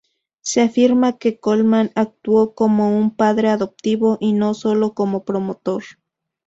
[0.41, 5.83] Se afirma que Colman actuó como un padre adoptivo y no solo como promotor.